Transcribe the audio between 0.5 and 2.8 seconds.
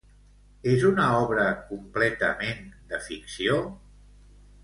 És una obra completament